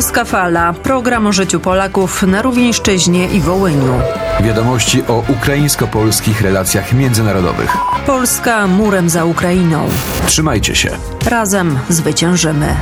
Polska 0.00 0.24
Fala. 0.24 0.72
Program 0.72 1.26
o 1.26 1.32
życiu 1.32 1.60
Polaków 1.60 2.22
na 2.22 2.42
Rówieńszczyźnie 2.42 3.28
i 3.28 3.40
Wołyniu. 3.40 4.00
Wiadomości 4.40 5.02
o 5.08 5.24
ukraińsko-polskich 5.28 6.40
relacjach 6.40 6.92
międzynarodowych. 6.92 7.76
Polska 8.06 8.66
murem 8.66 9.10
za 9.10 9.24
Ukrainą. 9.24 9.88
Trzymajcie 10.26 10.74
się. 10.76 10.90
Razem 11.26 11.78
zwyciężymy. 11.88 12.76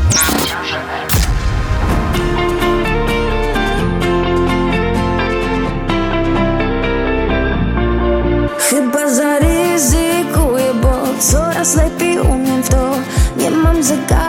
Chyba 8.59 9.09
zaryzykuję, 9.09 10.75
bo 10.83 11.03
coraz 11.19 11.77
lepiej 11.77 12.19
umiem 12.19 12.63
w 12.63 12.69
to 12.69 12.95
Nie 13.37 13.51
mam 13.51 13.83
zegarka, 13.83 14.28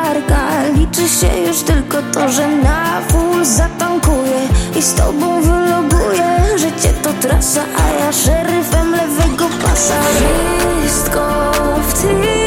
liczy 0.90 1.10
się 1.10 1.38
już 1.48 1.61
tylko 1.61 1.98
to, 2.14 2.29
że 2.29 2.48
na 2.48 3.02
full 3.02 3.46
zatankuję 3.46 4.48
I 4.79 4.82
z 4.82 4.93
tobą 4.93 5.42
wyloguję 5.42 6.57
Życie 6.57 6.93
to 7.04 7.10
trasa, 7.21 7.62
a 7.78 7.89
ja 7.89 8.12
szeryfem 8.12 8.92
lewego 8.92 9.46
pasa. 9.64 9.96
Wszystko 10.82 11.52
w 11.88 12.02
tyle 12.02 12.39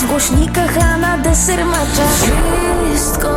w 0.00 0.06
głośnikach 0.06 0.78
A 0.78 0.96
na 0.96 1.18
deser 1.18 1.64
macza. 1.64 2.02
Wszystko 2.92 3.28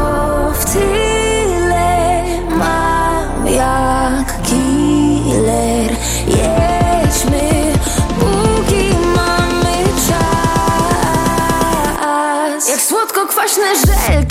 w 0.53 0.66
tyle 0.73 2.23
Mam 2.50 3.47
jak 3.47 4.42
killer. 4.44 5.91
Jedźmy 6.28 7.73
Póki 8.19 8.95
mamy 9.16 9.78
czas. 10.08 10.23
Jak 12.69 12.81
słodko-kwaśne 12.81 13.75
żelki 13.75 14.22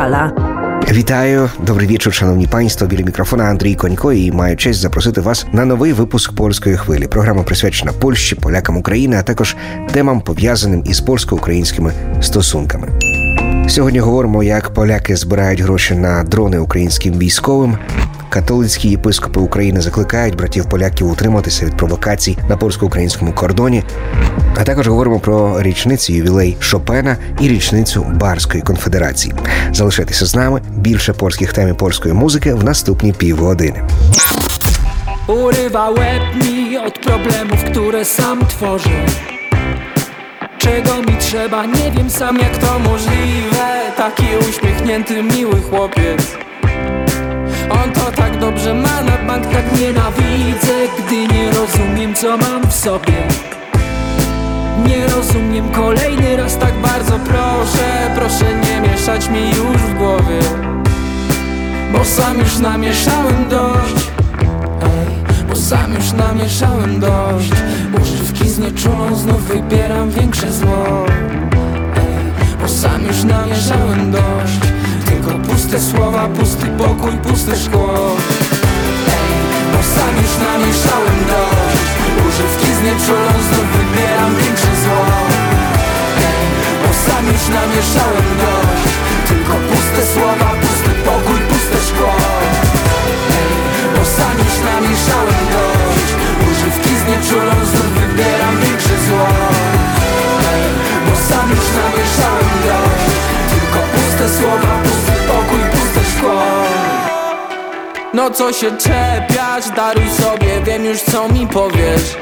Fala. 0.00 0.32
Вітаю, 0.92 1.50
добрий 1.66 1.88
вечір, 1.88 2.12
шановні 2.14 2.46
панство. 2.46 2.86
Біля 2.86 3.04
мікрофона 3.04 3.44
Андрій 3.44 3.74
Конько 3.74 4.12
і 4.12 4.32
маю 4.32 4.56
честь 4.56 4.80
запросити 4.80 5.20
вас 5.20 5.46
на 5.52 5.64
новий 5.64 5.92
випуск 5.92 6.32
польської 6.32 6.76
хвилі. 6.76 7.06
Програма 7.06 7.42
присвячена 7.42 7.92
Польщі, 7.92 8.34
полякам 8.34 8.76
України, 8.76 9.16
а 9.16 9.22
також 9.22 9.56
темам 9.92 10.20
пов'язаним 10.20 10.82
із 10.86 11.00
польсько-українськими 11.00 11.92
стосунками. 12.20 12.88
Сьогодні 13.68 14.00
говоримо, 14.00 14.42
як 14.42 14.74
поляки 14.74 15.16
збирають 15.16 15.60
гроші 15.60 15.94
на 15.94 16.24
дрони 16.24 16.58
українським 16.58 17.18
військовим. 17.18 17.78
Католицькі 18.30 18.88
єпископи 18.88 19.40
України 19.40 19.80
закликають 19.80 20.36
братів 20.36 20.68
поляків 20.68 21.10
утриматися 21.10 21.66
від 21.66 21.76
провокацій 21.76 22.38
на 22.48 22.56
польсько-українському 22.56 23.32
кордоні. 23.32 23.84
А 24.56 24.64
також 24.64 24.88
говоримо 24.88 25.20
про 25.20 25.62
річницю 25.62 26.12
ювілей 26.12 26.56
Шопена 26.60 27.16
і 27.40 27.48
річницю 27.48 28.06
Барської 28.14 28.62
конфедерації. 28.62 29.34
Залишайтеся 29.72 30.26
з 30.26 30.34
нами. 30.34 30.60
Більше 30.76 31.12
польських 31.12 31.52
тем 31.52 31.68
і 31.68 31.72
польської 31.72 32.14
музики 32.14 32.54
в 32.54 32.64
наступні 32.64 33.12
півгодини. 33.12 33.82
Urywa 35.28 35.86
łeb 35.98 36.22
mi 36.42 36.78
od 36.86 36.94
problemów, 37.06 37.60
które 37.70 38.04
sam 38.04 38.38
tworzę 38.52 39.06
Czego 40.58 40.92
mi 41.06 41.14
trzeba, 41.26 41.66
nie 41.66 41.90
wiem 41.94 42.10
sam 42.10 42.36
jak 42.38 42.58
to 42.58 42.78
możliwe 42.78 43.66
Taki 43.96 44.28
uśmiechnięty, 44.48 45.22
miły 45.22 45.60
chłopiec 45.70 46.49
On 47.70 47.92
to 47.92 48.12
tak 48.16 48.38
dobrze 48.38 48.74
ma, 48.74 49.02
na 49.02 49.16
bank 49.26 49.46
tak 49.46 49.80
nienawidzę 49.80 50.74
Gdy 50.98 51.34
nie 51.34 51.50
rozumiem 51.50 52.14
co 52.14 52.36
mam 52.36 52.70
w 52.70 52.74
sobie. 52.74 53.28
Nie 54.86 55.06
rozumiem 55.06 55.68
kolejny 55.70 56.36
raz 56.36 56.58
tak 56.58 56.74
bardzo 56.74 57.18
proszę 57.18 58.10
Proszę 58.14 58.44
nie 58.54 58.90
mieszać 58.90 59.28
mi 59.28 59.48
już 59.48 59.76
w 59.76 59.94
głowie 59.98 60.40
Bo 61.92 62.04
sam 62.04 62.38
już 62.38 62.58
namieszałem 62.58 63.48
dość. 63.48 64.10
Ej, 64.82 65.46
bo 65.48 65.56
sam 65.56 65.94
już 65.94 66.12
namieszałem 66.12 67.00
dość. 67.00 67.50
Używki 68.02 68.48
znieczulą 68.48 69.14
znów 69.14 69.42
wybieram 69.42 70.10
większe 70.10 70.52
zło. 70.52 71.06
Ej, 71.96 72.46
bo 72.62 72.68
sam 72.68 73.06
już 73.06 73.24
namieszałem 73.24 74.10
dość 74.10 74.69
Tylko 75.20 75.38
puste 75.38 75.80
słowa, 75.80 76.28
pusty 76.28 76.66
pokój, 76.66 77.12
puste 77.12 77.56
szkło. 77.56 77.88
Bo 79.72 79.80
sam 79.94 80.14
już 80.22 80.34
namieszałem 80.48 81.18
dość. 81.32 81.90
Używki 82.28 82.70
znieczulą 82.80 83.32
znów 83.46 83.66
wybieram 83.76 84.32
większe 84.40 84.72
zło. 84.82 85.04
Bo 86.82 86.90
sam 87.06 87.24
już 87.32 87.44
namieszałem 87.58 88.28
dość. 88.44 88.94
Tylko 89.28 89.52
puste 89.70 90.02
słowa, 90.14 90.48
pusty 90.62 90.92
pokój, 91.08 91.40
puste 91.50 91.78
szkło. 91.88 92.14
Bo 93.94 94.02
sam 94.16 94.34
już 94.44 94.56
namieszałem 94.70 95.42
dość. 95.56 96.10
Używki 96.50 96.92
znieczulą 97.02 97.54
znów 97.70 97.90
wybieram 98.00 98.54
większe 98.62 98.96
zło. 99.06 99.28
Bo 101.06 101.14
sam 101.28 101.46
już 101.56 101.66
namieszałem 101.80 102.54
dość. 102.68 103.20
Tylko 103.52 103.78
puste 103.94 104.26
słowa, 104.38 104.72
pokój, 104.84 105.09
szkło 106.20 106.42
No 108.14 108.30
co 108.30 108.52
się 108.52 108.70
czepiać, 108.70 109.70
daruj 109.76 110.10
sobie, 110.10 110.60
wiem 110.64 110.84
już 110.84 111.00
co 111.00 111.28
mi 111.28 111.46
powiesz. 111.46 112.16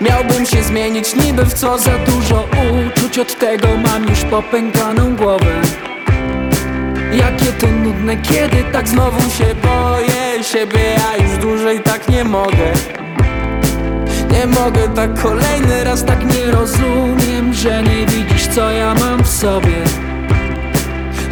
Miałbym 0.00 0.46
się 0.46 0.62
zmienić 0.62 1.14
niby 1.14 1.44
w 1.44 1.54
co 1.54 1.78
za 1.78 1.98
dużo 1.98 2.48
uczuć. 2.88 3.18
Od 3.18 3.38
tego 3.38 3.68
mam 3.84 4.08
już 4.08 4.24
popękaną 4.24 5.16
głowę. 5.16 5.60
Jakie 7.12 7.52
to 7.60 7.66
nudne, 7.66 8.16
kiedy 8.16 8.64
tak 8.72 8.88
znowu 8.88 9.30
się 9.30 9.54
boję 9.62 10.44
Siebie 10.44 10.80
ja 10.80 11.24
już 11.24 11.38
dłużej 11.38 11.80
tak 11.80 12.08
nie 12.08 12.24
mogę. 12.24 12.72
Nie 14.30 14.46
mogę 14.46 14.88
tak 14.94 15.22
kolejny 15.22 15.84
raz 15.84 16.04
tak 16.04 16.34
nie 16.34 16.46
rozumiem 16.46 17.54
Że 17.54 17.82
nie 17.82 18.06
widzisz 18.06 18.46
co 18.46 18.70
ja 18.70 18.94
mam 18.94 19.22
w 19.22 19.28
sobie 19.28 20.05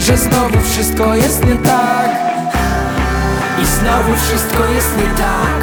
Że 0.07 0.17
znowu 0.17 0.61
wszystko 0.61 1.15
jest 1.15 1.47
nie 1.47 1.57
tak. 1.57 2.11
I 3.63 3.67
znowu 3.67 4.17
wszystko 4.17 4.65
jest 4.75 4.97
nie 4.97 5.11
tak. 5.25 5.59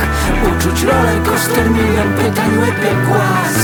Uczuć 0.50 0.84
rolę 0.84 1.14
kosztem 1.26 1.74
milion 1.74 2.14
pytań 2.14 2.58
łebie 2.58 2.92
głaz. 3.08 3.56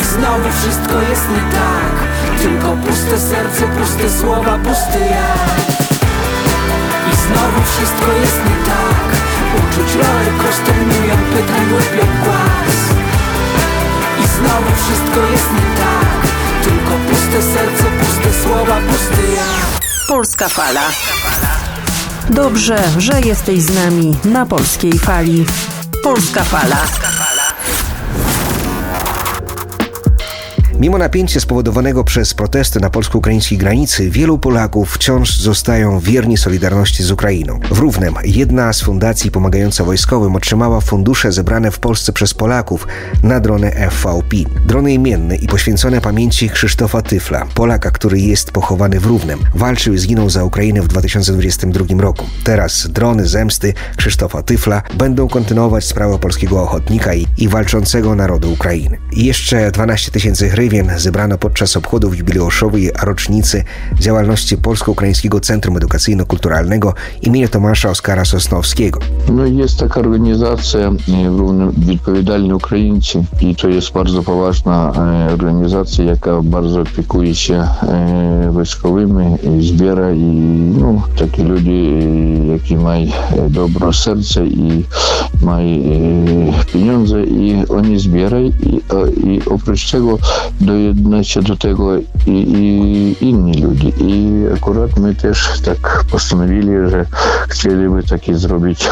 I 0.00 0.04
znowu 0.04 0.48
wszystko 0.60 0.94
jest 1.10 1.26
nie 1.34 1.44
tak. 1.58 1.94
Tylko 2.42 2.76
puste 2.76 3.18
serce, 3.18 3.62
puste 3.78 4.10
słowa, 4.20 4.58
pusty 4.58 5.00
ja 5.14 5.30
I 7.12 7.14
znowu 7.26 7.60
wszystko 7.72 8.12
jest 8.22 8.40
nie 8.48 8.58
tak. 8.72 9.06
Uczuć 9.60 9.94
rolę 9.94 10.30
kosztem 10.42 10.78
milion 10.88 11.22
pytań 11.34 11.64
łebie 11.72 12.06
głaz. 12.24 12.78
I 14.22 14.26
znowu 14.36 14.70
wszystko 14.82 15.20
jest 15.32 15.50
nie 15.52 15.76
tak 15.80 15.99
puste 17.08 17.42
serce, 17.42 17.84
puste 18.00 18.42
słowa, 18.42 18.80
pusty 18.90 19.32
ja 19.36 19.80
Polska 20.08 20.48
Fala. 20.48 20.90
Dobrze, 22.30 22.82
że 22.98 23.20
jesteś 23.20 23.62
z 23.62 23.74
nami 23.74 24.16
na 24.24 24.46
polskiej 24.46 24.98
fali. 24.98 25.46
Polska 26.02 26.44
Fala. 26.44 27.09
Mimo 30.80 30.98
napięcia 30.98 31.40
spowodowanego 31.40 32.04
przez 32.04 32.34
protesty 32.34 32.80
na 32.80 32.90
polsko-ukraińskiej 32.90 33.58
granicy, 33.58 34.10
wielu 34.10 34.38
Polaków 34.38 34.94
wciąż 34.94 35.36
zostają 35.36 35.98
wierni 35.98 36.36
Solidarności 36.36 37.02
z 37.02 37.10
Ukrainą. 37.10 37.60
W 37.70 37.78
Równem 37.78 38.14
jedna 38.24 38.72
z 38.72 38.80
fundacji 38.80 39.30
pomagająca 39.30 39.84
wojskowym 39.84 40.36
otrzymała 40.36 40.80
fundusze 40.80 41.32
zebrane 41.32 41.70
w 41.70 41.78
Polsce 41.78 42.12
przez 42.12 42.34
Polaków 42.34 42.86
na 43.22 43.40
drony 43.40 43.70
FVP. 43.90 44.36
Drony 44.66 44.94
imienne 44.94 45.36
i 45.36 45.46
poświęcone 45.46 46.00
pamięci 46.00 46.50
Krzysztofa 46.50 47.02
Tyfla, 47.02 47.46
Polaka, 47.54 47.90
który 47.90 48.20
jest 48.20 48.52
pochowany 48.52 49.00
w 49.00 49.06
Równem. 49.06 49.38
Walczył 49.54 49.94
i 49.94 49.98
zginął 49.98 50.30
za 50.30 50.44
Ukrainę 50.44 50.82
w 50.82 50.88
2022 50.88 51.84
roku. 51.98 52.24
Teraz 52.44 52.88
drony 52.88 53.26
zemsty 53.26 53.74
Krzysztofa 53.96 54.42
Tyfla 54.42 54.82
będą 54.94 55.28
kontynuować 55.28 55.84
sprawę 55.84 56.18
polskiego 56.18 56.62
ochotnika 56.62 57.14
i, 57.14 57.26
i 57.38 57.48
walczącego 57.48 58.14
narodu 58.14 58.52
Ukrainy. 58.52 58.98
I 59.12 59.24
jeszcze 59.24 59.70
12 59.70 60.10
tysięcy 60.10 60.48
hrywien 60.69 60.91
zebrano 60.97 61.37
podczas 61.37 61.77
obchodów 61.77 62.17
jubileuszowej 62.17 62.91
rocznicy 63.03 63.63
działalności 63.99 64.57
Polsko-Ukraińskiego 64.57 65.39
Centrum 65.39 65.75
Edukacyjno-Kulturalnego 65.77 66.93
imienia 67.21 67.47
Tomasza 67.47 67.89
Oskara 67.89 68.25
Sosnowskiego. 68.25 68.99
Ну, 69.29 69.47
є 69.47 69.65
така 69.79 69.99
організація 69.99 70.87
е, 70.87 71.11
«Рівне- 71.11 71.71
відповідальні 71.89 72.53
українці, 72.53 73.25
і 73.39 73.53
то 73.53 73.69
є 73.69 73.81
дуже 73.95 74.21
поважна 74.21 74.93
е, 75.29 75.33
організація, 75.33 76.07
яка 76.09 76.41
дуже 76.41 76.81
опікується 76.81 77.75
е, 77.83 78.51
військовими, 78.59 79.37
і 79.57 79.61
збира, 79.61 80.09
і 80.09 80.15
ну 80.79 81.03
такі 81.17 81.43
люди, 81.43 81.71
е, 81.71 82.53
які 82.53 82.75
мають 82.77 83.13
е, 83.37 83.41
добре 83.49 83.93
серце 83.93 84.45
і 84.45 84.85
мають 85.41 85.85
е, 85.85 86.53
пеньонзи, 86.73 87.21
і 87.21 87.63
вони 87.67 87.99
збирають, 87.99 88.55
і, 88.63 88.81
е, 88.93 89.07
і 89.29 89.41
доєднуються 90.60 91.40
до 91.42 91.56
того 91.56 91.98
і, 92.26 92.32
і 92.40 93.16
інші 93.20 93.64
люди. 93.64 93.86
І 93.86 94.46
акурат 94.54 94.96
ми 94.96 95.14
теж 95.14 95.60
так 95.64 96.04
постановили, 96.10 96.88
що 96.90 97.04
хотіли 97.48 97.88
би 97.88 98.02
таки 98.02 98.36
зробити 98.36 98.84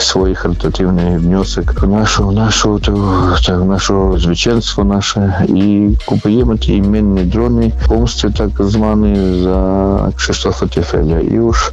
свій 0.00 0.34
харитативний 0.34 1.16
внесок 1.16 1.82
в 1.82 1.88
нашу, 1.88 2.30
нашу, 2.30 2.78
ту- 2.78 3.10
та, 3.46 3.58
в 3.58 3.64
нашу 3.64 4.18
звичайство 4.18 4.84
наше 4.84 5.46
і 5.48 5.88
купуємо 6.06 6.56
ті 6.56 6.76
іменні 6.76 7.22
дрони, 7.22 7.72
помсти 7.88 8.30
так 8.30 8.50
звані 8.58 9.42
за 9.42 10.12
Кшиштофа 10.16 10.66
Тефеля. 10.66 11.20
І 11.20 11.38
уж 11.38 11.72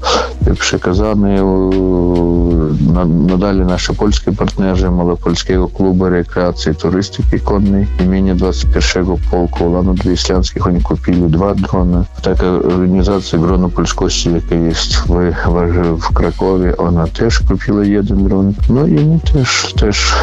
nadali 3.27 3.65
nasze 3.65 3.93
polskie 3.93 4.31
partnerzy 4.31 4.91
Malopolskiego 4.91 5.67
Klubu 5.67 6.09
Rekreacji 6.09 6.71
i 6.71 6.75
Turystyki 6.75 7.39
Konnej 7.39 7.87
imienia 7.99 8.35
21 8.35 9.05
Polku 9.05 9.36
Полколану 9.37 9.93
200 9.93 10.33
они 10.65 10.79
купили 10.79 11.27
два 11.27 11.53
дрона. 11.53 12.07
Так 12.23 12.41
организация 12.41 13.39
грону 13.39 13.69
польскости, 13.69 14.29
яка 14.29 14.55
есть 14.55 14.97
в, 15.05 15.31
в, 15.45 15.97
в 15.97 16.13
Кракове, 16.13 16.73
она 16.79 17.05
теж 17.05 17.39
купила 17.39 17.81
один 17.81 18.23
дрон. 18.25 18.55
Ну 18.67 18.87
і 18.87 19.05
ми 19.05 19.19
теж, 19.33 19.73
теж 19.73 20.15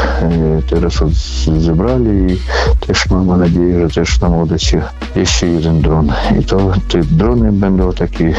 зараз 0.70 1.02
от 1.02 1.14
зібрали 1.60 2.16
і 2.16 2.38
теж 2.86 3.06
маємо 3.10 3.36
надію, 3.36 3.90
що 3.90 4.00
теж 4.00 4.20
нам 4.20 4.34
удачі 4.34 4.82
ще 5.22 5.56
один 5.56 5.80
дрон. 5.80 6.12
І 6.38 6.42
то 6.42 6.74
ті 6.88 6.98
дрони 6.98 7.50
будуть 7.50 7.96
такі 7.96 8.34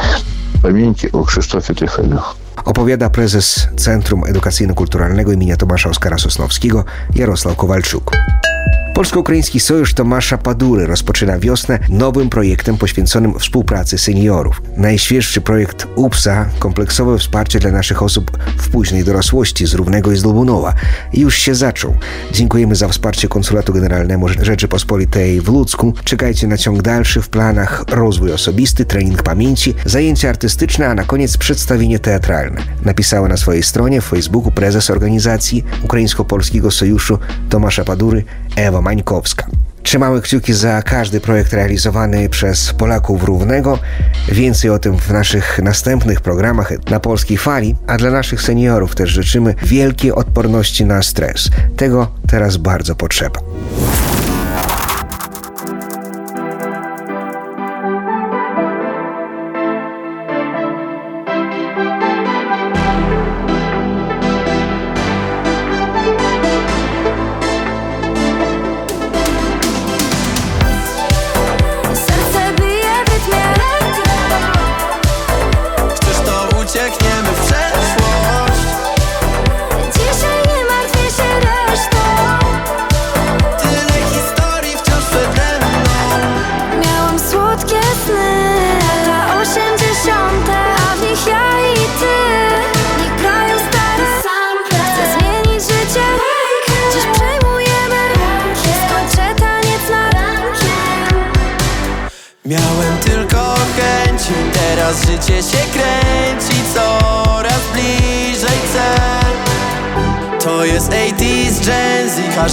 pamięci 0.62 1.12
o 1.12 1.24
Krzysztofie 1.24 1.76
Tychelu. 1.76 2.20
Opowiada 2.66 3.10
prezes 3.10 3.68
Centrum 3.76 4.24
Edukacyjno-Kulturalnego 4.26 5.32
im. 5.32 5.58
Tomasza 5.58 5.90
Oskara 5.90 6.18
Sosnowskiego 6.18 6.86
Jarosław 7.16 7.56
Kowalczuk. 7.56 8.12
Polsko-Ukraiński 8.96 9.60
Sojusz 9.60 9.94
Tomasza 9.94 10.38
Padury 10.38 10.88
rozpoczyna 10.88 11.40
wiosnę 11.40 11.80
nowym 11.90 12.30
projektem 12.30 12.78
poświęconym 12.78 13.40
współpracy 13.40 13.98
seniorów. 13.98 14.62
Najświeższy 14.78 15.42
projekt 15.42 15.88
UPSA, 15.96 16.46
kompleksowe 16.60 17.18
wsparcie 17.18 17.60
dla 17.60 17.72
naszych 17.72 18.04
osób 18.04 18.38
w 18.58 18.70
późnej 18.70 19.04
dorosłości 19.04 19.66
z 19.66 19.74
Równego 19.74 20.12
i 20.12 20.18
z 20.18 20.24
Lubunowa, 20.24 20.74
już 21.14 21.36
się 21.38 21.56
zaczął. 21.56 21.96
Dziękujemy 22.32 22.76
za 22.76 22.88
wsparcie 22.88 23.28
Konsulatu 23.28 23.74
Generalnemu 23.74 24.28
Rzeczypospolitej 24.42 25.42
w 25.42 25.48
Ludzku. 25.48 25.94
Czekajcie 26.04 26.48
na 26.48 26.58
ciąg 26.58 26.82
dalszy 26.82 27.22
w 27.22 27.30
planach 27.30 27.84
rozwój 27.90 28.32
osobisty, 28.32 28.86
trening 28.86 29.24
pamięci, 29.24 29.74
zajęcia 29.86 30.30
artystyczne, 30.30 30.88
a 30.88 30.96
na 30.96 31.04
koniec 31.04 31.38
przedstawienie 31.38 32.00
teatralne. 32.00 32.62
Napisała 32.86 33.28
na 33.28 33.38
swojej 33.38 33.64
stronie 33.64 34.02
w 34.02 34.06
Facebooku 34.06 34.52
prezes 34.52 34.90
organizacji 34.90 35.64
Ukraińsko-Polskiego 35.84 36.72
Sojuszu 36.72 37.20
Tomasza 37.50 37.84
Padury 37.84 38.24
Ewa 38.56 38.82
Mańkowska. 38.82 39.48
Trzymamy 39.84 40.22
kciuki 40.22 40.54
za 40.54 40.82
każdy 40.82 41.22
projekt 41.22 41.54
realizowany 41.54 42.30
przez 42.30 42.74
Polaków 42.74 43.24
Równego. 43.24 43.80
Więcej 44.32 44.70
o 44.70 44.80
tym 44.80 44.98
w 44.98 45.10
naszych 45.12 45.60
następnych 45.64 46.22
programach 46.22 46.74
na 46.90 47.00
Polskiej 47.00 47.38
Fali, 47.38 47.76
a 47.88 47.98
dla 47.98 48.12
naszych 48.12 48.42
seniorów 48.42 48.96
też 48.96 49.10
życzymy 49.10 49.56
wielkiej 49.64 50.12
odporności 50.12 50.86
na 50.86 51.04
stres. 51.04 51.50
Tego 51.78 52.12
teraz 52.28 52.58
bardzo 52.58 52.96
potrzeba. 52.96 53.40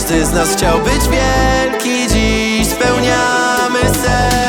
Każdy 0.02 0.26
z 0.26 0.32
nas 0.32 0.52
chciał 0.52 0.78
być 0.78 1.08
wielki 1.08 2.08
Dziś 2.08 2.68
spełniamy 2.68 3.80
sen 3.80 4.41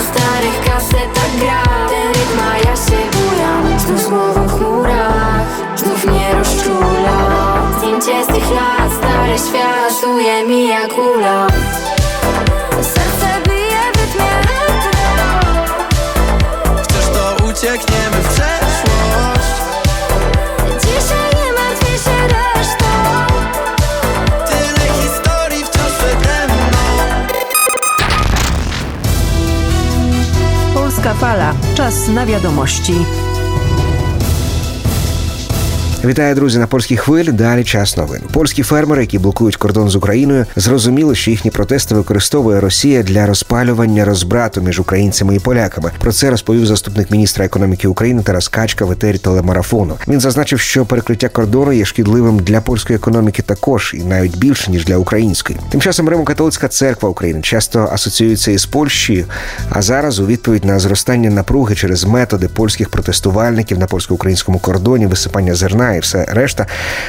Na 0.00 0.06
starych 0.06 0.60
kasetach 0.64 1.32
gra. 1.40 1.62
Ten 1.88 2.08
rytm, 2.08 2.40
a 2.52 2.58
ja 2.58 2.76
się 2.76 3.00
bujam. 3.12 3.78
Znów 3.78 4.02
słowo 4.02 4.40
w 4.40 4.58
chmurach 4.58 5.46
Znów 5.76 6.04
mnie 6.04 6.34
rozczula. 6.34 7.18
Zdjęcie 7.78 8.24
z 8.24 8.26
tych 8.26 8.50
lat 8.50 8.92
Stary 8.98 9.38
świat 9.38 10.00
Czuje 10.00 10.46
mi 10.46 10.68
jak 10.68 10.98
ula. 10.98 11.46
Serce 12.82 13.30
bije 13.48 13.82
w 13.94 13.96
rytmie 14.00 14.32
Chcesz 16.82 17.06
to 17.06 17.44
uciekniemy 17.44 18.09
Czas 31.90 32.08
na 32.08 32.26
wiadomości. 32.26 32.94
Вітаю, 36.04 36.34
друзі, 36.34 36.58
на 36.58 36.66
польській 36.66 36.96
хвилі. 36.96 37.32
Далі 37.32 37.64
час 37.64 37.96
новин. 37.96 38.20
Польські 38.32 38.62
фермери, 38.62 39.00
які 39.00 39.18
блокують 39.18 39.56
кордон 39.56 39.88
з 39.88 39.96
Україною, 39.96 40.46
зрозуміли, 40.56 41.14
що 41.14 41.30
їхні 41.30 41.50
протести 41.50 41.94
використовує 41.94 42.60
Росія 42.60 43.02
для 43.02 43.26
розпалювання 43.26 44.04
розбрату 44.04 44.60
між 44.60 44.80
українцями 44.80 45.36
і 45.36 45.38
поляками. 45.38 45.90
Про 45.98 46.12
це 46.12 46.30
розповів 46.30 46.66
заступник 46.66 47.10
міністра 47.10 47.44
економіки 47.44 47.88
України 47.88 48.22
Тарас 48.22 48.48
Качка 48.48 48.84
в 48.84 48.90
етері 48.90 49.18
телемарафону. 49.18 49.96
Він 50.08 50.20
зазначив, 50.20 50.60
що 50.60 50.86
перекриття 50.86 51.28
кордону 51.28 51.72
є 51.72 51.84
шкідливим 51.84 52.38
для 52.38 52.60
польської 52.60 52.96
економіки 52.96 53.42
також, 53.42 53.94
і 53.98 54.04
навіть 54.04 54.36
більше 54.36 54.70
ніж 54.70 54.84
для 54.84 54.96
української. 54.96 55.58
Тим 55.70 55.80
часом 55.80 56.08
Римо-католицька 56.08 56.68
церква 56.68 57.08
України 57.08 57.42
часто 57.42 57.88
асоціюється 57.92 58.50
із 58.50 58.66
Польщею. 58.66 59.24
А 59.70 59.82
зараз 59.82 60.18
у 60.18 60.26
відповідь 60.26 60.64
на 60.64 60.78
зростання 60.78 61.30
напруги 61.30 61.74
через 61.74 62.04
методи 62.04 62.48
польських 62.48 62.88
протестувальників 62.88 63.78
на 63.78 63.86
польсько-українському 63.86 64.58
кордоні, 64.58 65.06
висипання 65.06 65.54
зерна 65.54 65.89
і 65.94 66.00
все 66.00 66.24
решта, 66.28 66.66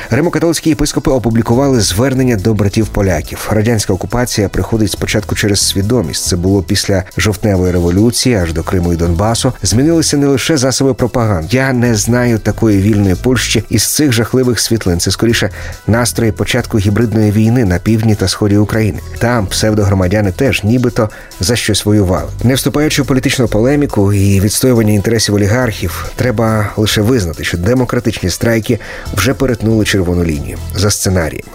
римокатолицькі 0.09 0.69
єпископи 0.69 1.11
опублікували 1.11 1.81
звернення 1.81 2.35
до 2.35 2.53
братів 2.53 2.87
поляків. 2.87 3.49
Радянська 3.51 3.93
окупація 3.93 4.49
приходить 4.49 4.91
спочатку 4.91 5.35
через 5.35 5.67
свідомість. 5.67 6.25
Це 6.25 6.35
було 6.35 6.63
після 6.63 7.03
жовтневої 7.17 7.71
революції, 7.71 8.35
аж 8.35 8.53
до 8.53 8.63
Криму 8.63 8.93
і 8.93 8.95
Донбасу. 8.95 9.53
Змінилися 9.63 10.17
не 10.17 10.27
лише 10.27 10.57
засоби 10.57 10.93
пропаганди. 10.93 11.47
Я 11.51 11.73
не 11.73 11.95
знаю 11.95 12.39
такої 12.39 12.81
вільної 12.81 13.15
Польщі 13.15 13.63
із 13.69 13.95
цих 13.95 14.11
жахливих 14.11 14.59
світлин. 14.59 14.99
Це 14.99 15.11
скоріше 15.11 15.49
настрої 15.87 16.31
початку 16.31 16.77
гібридної 16.77 17.31
війни 17.31 17.65
на 17.65 17.79
півдні 17.79 18.15
та 18.15 18.27
сході 18.27 18.57
України. 18.57 18.99
Там 19.19 19.47
псевдогромадяни 19.47 20.31
теж 20.31 20.63
нібито 20.63 21.09
за 21.39 21.55
щось 21.55 21.85
воювали. 21.85 22.29
Не 22.43 22.53
вступаючи 22.53 23.01
в 23.01 23.05
політичну 23.05 23.47
полеміку 23.47 24.13
і 24.13 24.39
відстоювання 24.41 24.93
інтересів 24.93 25.35
олігархів, 25.35 26.11
треба 26.15 26.69
лише 26.77 27.01
визнати, 27.01 27.43
що 27.43 27.57
демократичні 27.57 28.29
страйки 28.29 28.70
вже 29.13 29.33
перетнули 29.33 29.85
червону 29.85 30.23
лінію 30.23 30.57
за 30.75 30.91
сценарієм. 30.91 31.45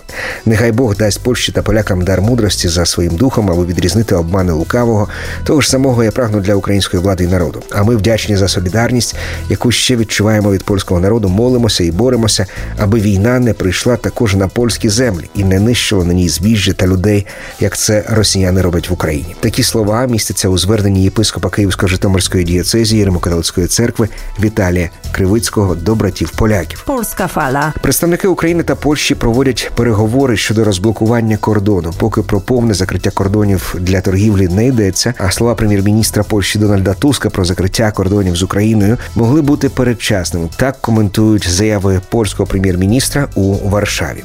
Нехай 0.47 0.73
Бог 0.73 0.97
дасть 0.97 1.23
Польщі 1.23 1.53
та 1.53 1.63
полякам 1.63 2.03
дар 2.03 2.23
мудрості 2.23 2.69
за 2.69 2.87
своїм 2.87 3.17
духом, 3.17 3.51
аби 3.51 3.65
відрізнити 3.65 4.15
обмани 4.15 4.53
лукавого. 4.53 5.09
Того 5.45 5.61
ж 5.61 5.71
самого 5.71 6.05
я 6.05 6.11
прагну 6.11 6.41
для 6.41 6.55
української 6.55 7.03
влади 7.03 7.25
і 7.25 7.27
народу. 7.27 7.63
А 7.71 7.83
ми 7.83 7.97
вдячні 7.97 8.37
за 8.37 8.49
солідарність, 8.49 9.17
яку 9.49 9.73
ще 9.73 9.97
відчуваємо 9.97 10.53
від 10.53 10.65
польського 10.65 11.01
народу. 11.01 11.29
Молимося 11.29 11.85
і 11.85 11.91
боремося, 11.91 12.47
аби 12.79 13.01
війна 13.01 13.39
не 13.39 13.55
прийшла 13.55 13.97
також 13.97 14.35
на 14.35 14.49
польські 14.49 14.89
землі 14.89 15.31
і 15.35 15.45
не 15.45 15.61
нищила 15.61 16.05
на 16.05 16.13
ній 16.13 16.29
збіжжя 16.29 16.73
та 16.73 16.87
людей, 16.87 17.27
як 17.61 17.77
це 17.77 18.05
росіяни 18.09 18.63
роблять 18.63 18.91
в 18.91 18.93
Україні. 18.93 19.37
Такі 19.41 19.63
слова 19.63 20.07
містяться 20.07 20.49
у 20.49 20.59
зверненні 20.59 21.05
єпископа 21.05 21.49
Київсько-Житомирської 21.49 22.45
дієцезії 22.45 23.05
Римокатолицької 23.05 23.67
церкви 23.67 24.09
Віталія 24.41 24.91
Кривицького 25.13 25.75
до 25.75 25.95
братів 25.95 26.31
поляків. 26.31 26.83
Fala. 27.15 27.73
Представники 27.83 28.29
України 28.29 28.63
та 28.63 28.75
Польщі 28.75 29.15
проводять 29.15 29.71
переговори 29.75 30.37
щодо 30.37 30.65
розблокування 30.65 31.37
кордону. 31.37 31.95
Поки 31.99 32.23
про 32.23 32.41
повне 32.41 32.75
закриття 32.75 33.11
кордонів 33.11 33.75
для 33.81 34.01
торгівлі 34.01 34.49
не 34.49 34.67
йдеться. 34.67 35.15
А 35.19 35.31
слова 35.31 35.55
прем'єр-міністра 35.55 36.23
Польщі 36.23 36.59
Дональда 36.59 36.95
Туска 36.95 37.31
про 37.31 37.45
закриття 37.45 37.91
кордонів 37.91 38.37
з 38.37 38.43
Україною 38.43 38.99
могли 39.15 39.43
бути 39.43 39.69
передчасними. 39.69 40.49
Так 40.57 40.79
коментують 40.81 41.49
заяви 41.49 42.01
польського 42.09 42.47
прем'єр-міністра 42.47 43.29
у 43.35 43.69
Варшаві. 43.69 44.25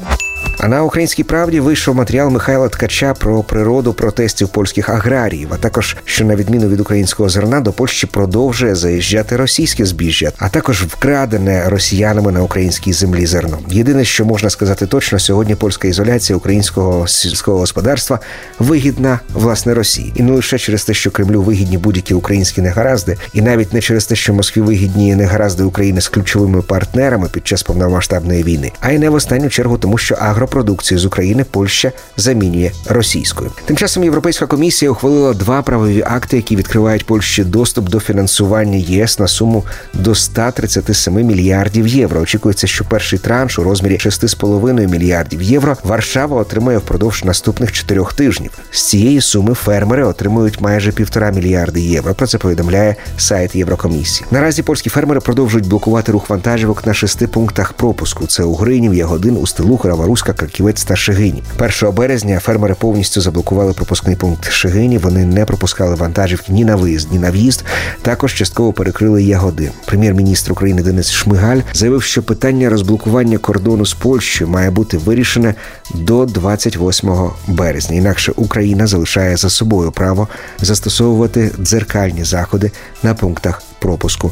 А 0.63 0.67
на 0.67 0.83
українській 0.83 1.23
правді 1.23 1.59
вийшов 1.59 1.95
матеріал 1.95 2.29
Михайла 2.29 2.69
Ткача 2.69 3.13
про 3.13 3.43
природу 3.43 3.93
протестів 3.93 4.49
польських 4.49 4.89
аграріїв, 4.89 5.47
а 5.53 5.57
також 5.57 5.97
що 6.05 6.25
на 6.25 6.35
відміну 6.35 6.67
від 6.67 6.79
українського 6.79 7.29
зерна 7.29 7.59
до 7.59 7.73
Польщі 7.73 8.07
продовжує 8.07 8.75
заїжджати 8.75 9.37
російське 9.37 9.85
збіжжя, 9.85 10.31
а 10.37 10.49
також 10.49 10.83
вкрадене 10.83 11.69
росіянами 11.69 12.31
на 12.31 12.43
українській 12.43 12.93
землі 12.93 13.25
зерно. 13.25 13.59
Єдине, 13.69 14.05
що 14.05 14.25
можна 14.25 14.49
сказати 14.49 14.87
точно, 14.87 15.19
сьогодні 15.19 15.55
польська 15.55 15.87
ізоляція 15.87 16.37
українського 16.37 17.07
сільського 17.07 17.57
господарства 17.57 18.19
вигідна 18.59 19.19
власне 19.33 19.73
Росії, 19.73 20.13
і 20.15 20.23
не 20.23 20.31
лише 20.31 20.57
через 20.57 20.83
те, 20.83 20.93
що 20.93 21.11
Кремлю 21.11 21.41
вигідні 21.41 21.77
будь-які 21.77 22.13
українські 22.13 22.61
негаразди, 22.61 23.17
і 23.33 23.41
навіть 23.41 23.73
не 23.73 23.81
через 23.81 24.05
те, 24.05 24.15
що 24.15 24.33
Москві 24.33 24.61
вигідні 24.61 25.15
негаразди 25.15 25.63
України 25.63 26.01
з 26.01 26.07
ключовими 26.07 26.61
партнерами 26.61 27.27
під 27.31 27.47
час 27.47 27.63
повномасштабної 27.63 28.43
війни, 28.43 28.71
а 28.79 28.91
й 28.91 28.99
не 28.99 29.09
в 29.09 29.13
останню 29.13 29.49
чергу, 29.49 29.77
тому 29.77 29.97
що 29.97 30.15
агропродукцію 30.31 30.99
з 30.99 31.05
України 31.05 31.45
Польща 31.51 31.91
замінює 32.17 32.71
російською. 32.89 33.51
Тим 33.65 33.77
часом 33.77 34.03
Європейська 34.03 34.47
комісія 34.47 34.91
ухвалила 34.91 35.33
два 35.33 35.61
правові 35.61 36.03
акти, 36.07 36.35
які 36.35 36.55
відкривають 36.55 37.05
Польщі 37.05 37.43
доступ 37.43 37.89
до 37.89 37.99
фінансування 37.99 38.77
ЄС 38.77 39.19
на 39.19 39.27
суму 39.27 39.63
до 39.93 40.15
137 40.15 41.13
мільярдів 41.13 41.87
євро. 41.87 42.21
Очікується, 42.21 42.67
що 42.67 42.85
перший 42.85 43.19
транш 43.19 43.59
у 43.59 43.63
розмірі 43.63 43.97
6,5 43.97 44.87
мільярдів 44.87 45.41
євро 45.41 45.77
Варшава 45.83 46.41
отримає 46.41 46.77
впродовж 46.77 47.23
наступних 47.23 47.71
чотирьох 47.71 48.13
тижнів. 48.13 48.51
З 48.71 48.81
цієї 48.81 49.21
суми 49.21 49.53
фермери 49.53 50.03
отримують 50.03 50.61
майже 50.61 50.91
півтора 50.91 51.31
мільярди 51.31 51.81
євро. 51.81 52.13
Про 52.13 52.27
це 52.27 52.37
повідомляє 52.37 52.95
сайт 53.17 53.55
Єврокомісії. 53.55 54.27
Наразі 54.31 54.63
польські 54.63 54.89
фермери 54.89 55.19
продовжують 55.19 55.67
блокувати 55.67 56.11
рух 56.11 56.29
вантажівок 56.29 56.85
на 56.85 56.93
шести 56.93 57.27
пунктах 57.27 57.73
пропуску: 57.73 58.27
це 58.27 58.43
Угринів, 58.43 58.93
Ягодин, 58.93 59.37
Устилух, 59.37 59.85
Раваруська, 60.21 60.33
Краківець 60.33 60.83
та 60.83 60.95
Шигині. 60.95 61.43
1 61.81 61.95
березня 61.95 62.39
фермери 62.39 62.75
повністю 62.79 63.21
заблокували 63.21 63.73
пропускний 63.73 64.15
пункт 64.15 64.51
Шигині. 64.51 64.97
Вони 64.97 65.25
не 65.25 65.45
пропускали 65.45 65.95
вантажівки 65.95 66.53
ні 66.53 66.65
на 66.65 66.75
виїзд, 66.75 67.11
ні 67.11 67.19
на 67.19 67.31
в'їзд. 67.31 67.65
Також 68.01 68.33
частково 68.33 68.73
перекрили 68.73 69.23
Ягодин. 69.23 69.69
Прем'єр-міністр 69.85 70.51
України 70.51 70.83
Денис 70.83 71.11
Шмигаль 71.11 71.61
заявив, 71.73 72.03
що 72.03 72.23
питання 72.23 72.69
розблокування 72.69 73.37
кордону 73.37 73.85
з 73.85 73.93
Польщею 73.93 74.49
має 74.49 74.71
бути 74.71 74.97
вирішене 74.97 75.55
до 75.93 76.25
28 76.25 77.29
березня. 77.47 77.95
Інакше 77.95 78.31
Україна 78.35 78.87
залишає 78.87 79.37
за 79.37 79.49
собою 79.49 79.91
право 79.91 80.27
застосовувати 80.61 81.51
дзеркальні 81.59 82.23
заходи 82.23 82.71
на 83.03 83.13
пунктах 83.13 83.63
пропуску 83.79 84.31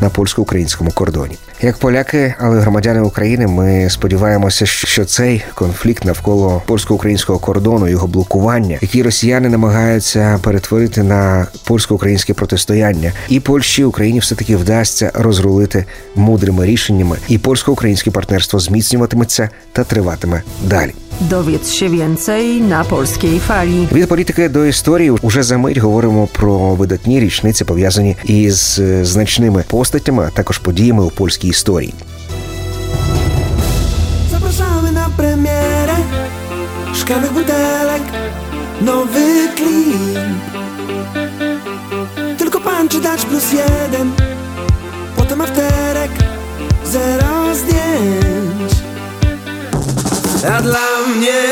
на 0.00 0.08
польсько-українському 0.10 0.90
кордоні. 0.90 1.36
Як 1.62 1.76
поляки, 1.76 2.34
але 2.38 2.60
громадяни 2.60 3.00
України, 3.00 3.46
ми 3.46 3.90
сподіваємося, 3.90 4.66
що 4.66 5.04
цей 5.04 5.44
конфлікт 5.54 6.04
навколо 6.04 6.62
польсько-українського 6.66 7.38
кордону, 7.38 7.88
його 7.88 8.06
блокування, 8.06 8.78
який 8.80 9.02
росіяни 9.02 9.48
намагаються 9.48 10.40
перетворити 10.42 11.02
на 11.02 11.46
польсько-українське 11.64 12.34
протистояння, 12.34 13.12
і 13.28 13.40
Польщі 13.40 13.84
Україні 13.84 14.18
все 14.18 14.34
таки 14.34 14.56
вдасться 14.56 15.10
розрулити 15.14 15.84
мудрими 16.14 16.66
рішеннями, 16.66 17.16
і 17.28 17.38
польсько-українське 17.38 18.10
партнерство 18.10 18.58
зміцнюватиметься 18.58 19.50
та 19.72 19.84
триватиме 19.84 20.42
далі. 20.64 20.94
Dowiedz 21.21 21.71
się 21.71 21.89
więcej 21.89 22.61
na 22.61 22.83
Polskiej 22.83 23.39
Fali. 23.39 23.87
Від 23.93 24.09
політики 24.09 24.49
до 24.49 24.65
історії 24.65 25.09
уже 25.09 25.43
за 25.43 25.57
мить 25.57 25.77
говоримо 25.77 26.27
про 26.27 26.75
видатні 26.75 27.19
річниці, 27.19 27.65
пов'язані 27.65 28.17
із 28.25 28.79
е, 28.79 29.05
значними 29.05 29.63
постатями, 29.67 30.23
а 30.27 30.29
також 30.29 30.57
подіями 30.57 31.03
у 31.03 31.09
польській 31.09 31.47
історії. 31.47 31.93
Zapraszamy 34.31 34.91
na 34.91 35.09
premierę 35.17 35.97
Szklanych 36.93 37.33
butelek 37.33 38.03
Nowy 38.81 39.49
klip 39.57 40.19
Tylko 42.37 42.59
pan 42.59 42.89
czy 42.89 42.99
dać 43.01 43.25
plus 43.25 43.53
jeden 43.53 44.11
Potem 45.15 45.41
afterek 45.41 46.11
Zero 46.85 47.55
zdjęć 47.55 48.24
A 50.48 50.62
dla 50.62 51.06
mnie 51.06 51.42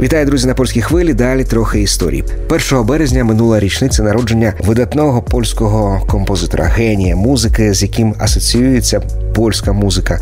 Вітаю, 0.00 0.26
друзі, 0.26 0.46
на 0.46 0.54
польській 0.54 0.82
хвилі. 0.82 1.14
Далі 1.14 1.44
трохи 1.44 1.80
історії. 1.80 2.24
1 2.72 2.86
березня 2.86 3.24
минула 3.24 3.60
річниця 3.60 4.02
народження 4.02 4.52
видатного 4.64 5.22
польського 5.22 6.06
композитора, 6.06 6.64
генія 6.64 7.16
музики, 7.16 7.74
з 7.74 7.82
яким 7.82 8.14
асоціюється 8.18 9.00
польська 9.34 9.72
музика. 9.72 10.20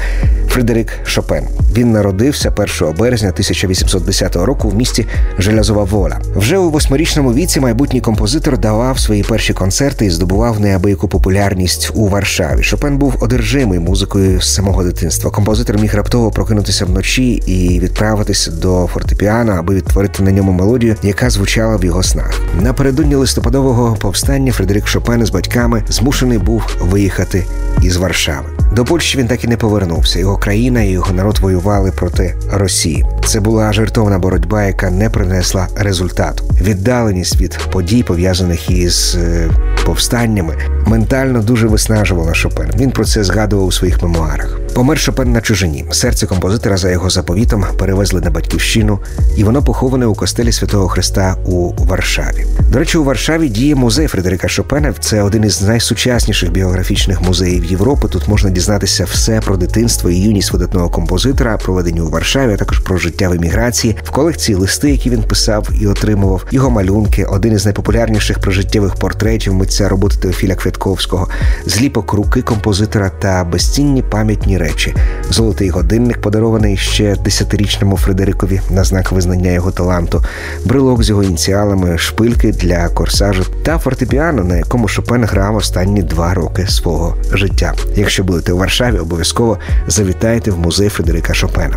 Фредерик 0.54 0.92
Шопен. 1.04 1.44
Він 1.76 1.92
народився 1.92 2.52
1 2.56 2.96
березня 2.98 3.28
1810 3.28 4.36
року 4.36 4.68
в 4.68 4.74
місті 4.74 5.06
Желязова 5.38 5.84
Воля. 5.84 6.18
Вже 6.36 6.58
у 6.58 6.70
восьмирічному 6.70 7.34
віці 7.34 7.60
майбутній 7.60 8.00
композитор 8.00 8.58
давав 8.58 8.98
свої 8.98 9.22
перші 9.22 9.52
концерти 9.52 10.06
і 10.06 10.10
здобував 10.10 10.60
неабияку 10.60 11.08
популярність 11.08 11.90
у 11.94 12.08
Варшаві. 12.08 12.62
Шопен 12.62 12.98
був 12.98 13.16
одержимий 13.20 13.78
музикою 13.78 14.40
з 14.40 14.54
самого 14.54 14.84
дитинства. 14.84 15.30
Композитор 15.30 15.78
міг 15.78 15.94
раптово 15.94 16.30
прокинутися 16.30 16.84
вночі 16.84 17.32
і 17.32 17.80
відправитися 17.80 18.50
до 18.50 18.88
фортепіано, 18.92 19.52
аби 19.52 19.74
відтворити 19.74 20.22
на 20.22 20.30
ньому 20.30 20.52
мелодію, 20.52 20.96
яка 21.02 21.30
звучала 21.30 21.76
в 21.76 21.84
його 21.84 22.02
снах. 22.02 22.40
Напередодні 22.60 23.14
листопадового 23.14 23.96
повстання 23.96 24.52
Фредерик 24.52 24.86
Шопен 24.86 25.26
з 25.26 25.30
батьками 25.30 25.84
змушений 25.88 26.38
був 26.38 26.62
виїхати 26.80 27.44
із 27.82 27.96
Варшави. 27.96 28.53
До 28.74 28.84
Польщі 28.84 29.18
він 29.18 29.26
так 29.26 29.44
і 29.44 29.48
не 29.48 29.56
повернувся. 29.56 30.18
Його 30.18 30.37
країна 30.37 30.82
і 30.82 30.90
його 30.90 31.12
народ 31.12 31.38
воювали 31.38 31.92
проти 31.92 32.34
Росії. 32.52 33.04
Це 33.24 33.40
була 33.40 33.72
жертовна 33.72 34.18
боротьба, 34.18 34.64
яка 34.64 34.90
не 34.90 35.10
принесла 35.10 35.68
результату. 35.76 36.44
Віддаленість 36.60 37.40
від 37.40 37.58
подій, 37.72 38.02
пов'язаних 38.02 38.70
із 38.70 39.16
е, 39.20 39.50
повстаннями, 39.87 40.56
ментально 40.87 41.42
дуже 41.42 41.66
виснажувала 41.66 42.34
Шопен. 42.34 42.70
Він 42.76 42.90
про 42.90 43.04
це 43.04 43.24
згадував 43.24 43.66
у 43.66 43.72
своїх 43.72 44.02
мемуарах. 44.02 44.63
Помер 44.74 44.98
Шопен 44.98 45.32
на 45.32 45.40
чужині. 45.40 45.84
Серце 45.90 46.26
композитора 46.26 46.76
за 46.76 46.90
його 46.90 47.10
заповітом 47.10 47.64
перевезли 47.78 48.20
на 48.20 48.30
батьківщину, 48.30 48.98
і 49.37 49.44
воно 49.44 49.62
поховане 49.62 50.06
у 50.06 50.14
костелі 50.14 50.52
Святого 50.52 50.88
Христа 50.88 51.37
у 51.44 51.72
Варшаві. 51.84 52.46
До 52.72 52.78
речі, 52.78 52.98
у 52.98 53.04
Варшаві 53.04 53.48
діє 53.48 53.74
музей 53.74 54.06
Фредерика 54.06 54.48
Шопена. 54.48 54.94
Це 55.00 55.22
один 55.22 55.44
із 55.44 55.62
найсучасніших 55.62 56.50
біографічних 56.50 57.22
музеїв 57.22 57.64
Європи. 57.64 58.08
Тут 58.08 58.28
можна 58.28 58.50
дізнатися 58.50 59.04
все 59.04 59.40
про 59.40 59.56
дитинство 59.56 60.10
і 60.10 60.16
юність 60.16 60.52
видатного 60.52 60.88
композитора, 60.88 61.56
проведені 61.56 62.00
у 62.00 62.10
Варшаві, 62.10 62.52
а 62.52 62.56
також 62.56 62.78
про 62.78 62.96
життя 62.96 63.28
в 63.28 63.32
еміграції, 63.32 63.96
в 64.04 64.10
колекції 64.10 64.56
листи, 64.56 64.90
які 64.90 65.10
він 65.10 65.22
писав 65.22 65.68
і 65.80 65.87
отримував, 65.87 66.46
його 66.50 66.70
малюнки, 66.70 67.24
один 67.24 67.52
із 67.52 67.64
найпопулярніших 67.64 68.38
прожиттєвих 68.38 68.94
портретів 68.94 69.54
митця 69.54 69.88
роботи 69.88 70.16
Теофіля 70.16 70.54
Квятковського, 70.54 71.28
зліпок 71.66 72.12
руки 72.12 72.42
композитора 72.42 73.10
та 73.10 73.44
безцінні 73.44 74.02
пам'ятні 74.02 74.58
речі. 74.64 74.94
Золотий 75.31 75.70
годинник, 75.70 76.20
подарований 76.20 76.77
ще 76.77 77.16
десятирічному 77.16 77.96
Фредерикові 77.96 78.61
на 78.70 78.85
знак 78.85 79.12
визнання 79.12 79.50
його 79.50 79.70
таланту, 79.70 80.24
брелок 80.64 81.03
з 81.03 81.09
його 81.09 81.22
ініціалами, 81.22 81.98
шпильки 81.98 82.53
для 82.53 82.88
корсажу 82.88 83.44
та 83.62 83.79
фортепіано, 83.79 84.44
на 84.44 84.57
якому 84.57 84.88
Шопен 84.88 85.24
грав 85.24 85.57
останні 85.57 86.03
два 86.03 86.35
роки 86.35 86.66
свого 86.66 87.16
життя. 87.33 87.74
Якщо 87.96 88.24
будете 88.24 88.53
у 88.53 88.59
Варшаві, 88.59 88.98
обов'язково 88.98 89.59
завітайте 89.87 90.50
в 90.50 90.59
музей 90.59 90.88
Фредерика 90.88 91.35
Шопена. 91.35 91.77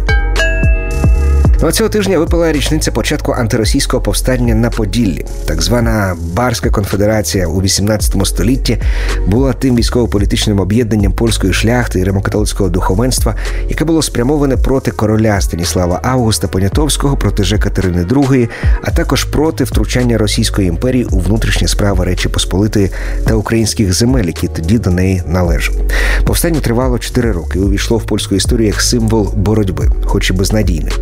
Ну, 1.62 1.67
а 1.67 1.72
цього 1.72 1.89
тижня 1.89 2.20
випала 2.20 2.52
річниця 2.52 2.91
початку 2.91 3.32
антиросійського 3.32 4.04
повстання 4.04 4.56
на 4.56 4.70
Поділлі. 4.70 5.26
Так 5.46 5.62
звана 5.62 6.15
Барська 6.34 6.70
конфедерація 6.70 7.48
у 7.48 7.62
18 7.62 8.28
столітті 8.28 8.78
була 9.28 9.54
тим 9.54 9.76
військово-політичним 9.76 10.60
об'єднанням 10.60 11.13
польської 11.13 11.54
шляхти 11.54 12.00
і 12.00 12.04
римокатолицького 12.04 12.70
духовенства, 12.70 13.36
яке 13.70 13.86
було 13.86 14.02
спрямоване 14.02 14.58
проти 14.58 14.91
короля 14.91 15.41
Станіслава 15.41 16.00
Августа 16.04 16.48
Понятовського, 16.48 17.17
протеже 17.17 17.58
Катерини 17.58 18.04
II, 18.04 18.50
а 18.82 18.91
також 18.91 19.24
проти 19.24 19.63
втручання 19.63 20.17
Російської 20.17 20.67
імперії 20.67 21.08
у 21.12 21.20
внутрішні 21.20 21.67
справи 21.67 22.06
Речі 22.06 22.30
Посполитої 22.30 22.91
та 23.28 23.34
українських 23.34 23.93
земель, 23.93 24.26
які 24.26 24.48
тоді 24.48 24.80
до 24.80 24.89
неї 24.89 25.24
належали. 25.28 25.80
Повстання 26.26 26.60
тривало 26.60 27.00
4 27.00 27.32
роки. 27.32 27.60
і 27.60 27.62
Увійшло 27.62 27.98
в 27.98 28.04
польську 28.04 28.36
історію 28.36 28.67
як 28.67 28.82
символ 28.82 29.34
боротьби, 29.36 29.91
хоч 30.06 30.30
і 30.30 30.34
безнадійний. 30.34 30.93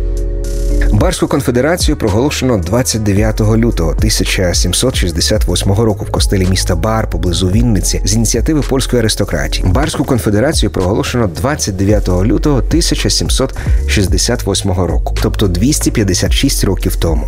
Барську 0.92 1.28
конфедерацію 1.28 1.96
проголошено 1.96 2.58
29 2.58 3.40
лютого 3.40 3.90
1768 3.90 5.72
року 5.72 6.04
в 6.04 6.10
костелі 6.10 6.46
міста 6.46 6.76
Бар 6.76 7.10
поблизу 7.10 7.48
Вінниці 7.48 8.00
з 8.04 8.14
ініціативи 8.14 8.60
польської 8.60 9.00
аристократії. 9.00 9.66
Барську 9.66 10.04
конфедерацію 10.04 10.70
проголошено 10.70 11.26
29 11.26 12.08
лютого 12.08 12.58
1768 12.58 14.72
року, 14.72 15.14
тобто 15.22 15.48
256 15.48 16.64
років 16.64 16.96
тому. 16.96 17.26